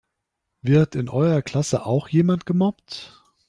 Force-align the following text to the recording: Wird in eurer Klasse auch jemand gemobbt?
Wird 0.63 0.95
in 0.95 1.09
eurer 1.09 1.43
Klasse 1.43 1.85
auch 1.85 2.07
jemand 2.09 2.47
gemobbt? 2.47 3.21